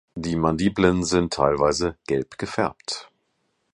[0.15, 3.11] Die Mandibeln sind teilweise gelb gefärbt.